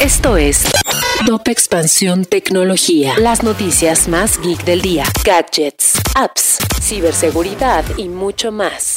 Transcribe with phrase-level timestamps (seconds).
[0.00, 0.64] Esto es
[1.26, 3.18] Top Expansión Tecnología.
[3.18, 5.04] Las noticias más geek del día.
[5.22, 8.94] Gadgets, apps, ciberseguridad y mucho más.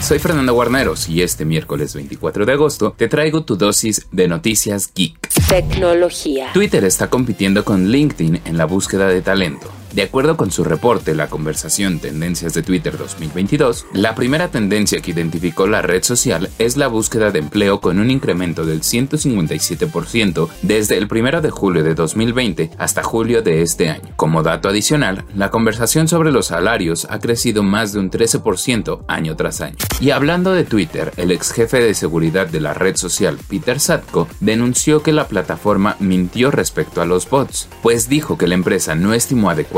[0.00, 4.90] Soy Fernando Guarneros y este miércoles 24 de agosto te traigo tu dosis de noticias
[4.94, 5.28] geek.
[5.48, 6.50] Tecnología.
[6.54, 9.70] Twitter está compitiendo con LinkedIn en la búsqueda de talento.
[9.92, 15.12] De acuerdo con su reporte La conversación Tendencias de Twitter 2022, la primera tendencia que
[15.12, 20.98] identificó la red social es la búsqueda de empleo con un incremento del 157% desde
[20.98, 24.10] el 1 de julio de 2020 hasta julio de este año.
[24.16, 29.36] Como dato adicional, la conversación sobre los salarios ha crecido más de un 13% año
[29.36, 29.76] tras año.
[30.00, 34.28] Y hablando de Twitter, el ex jefe de seguridad de la red social, Peter Satko,
[34.40, 39.14] denunció que la plataforma mintió respecto a los bots, pues dijo que la empresa no
[39.14, 39.77] estimó adecuadamente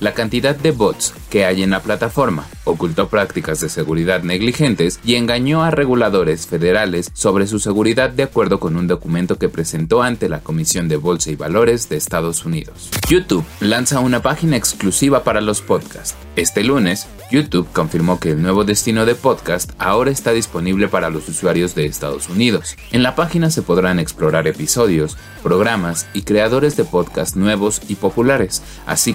[0.00, 5.16] la cantidad de bots que hay en la plataforma, ocultó prácticas de seguridad negligentes y
[5.16, 10.28] engañó a reguladores federales sobre su seguridad de acuerdo con un documento que presentó ante
[10.28, 12.90] la Comisión de Bolsa y Valores de Estados Unidos.
[13.08, 16.16] YouTube lanza una página exclusiva para los podcasts.
[16.36, 21.28] Este lunes, YouTube confirmó que el nuevo destino de podcast ahora está disponible para los
[21.28, 22.76] usuarios de Estados Unidos.
[22.92, 28.62] En la página se podrán explorar episodios, programas y creadores de podcast nuevos y populares,
[28.86, 29.14] así